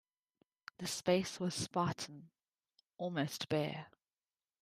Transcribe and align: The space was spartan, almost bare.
The 0.79 0.87
space 0.87 1.39
was 1.39 1.53
spartan, 1.53 2.31
almost 2.97 3.49
bare. 3.49 3.85